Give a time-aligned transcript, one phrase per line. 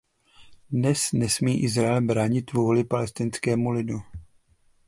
[0.69, 4.01] Dnes nesmí Izrael bránit vůli palestinského lidu.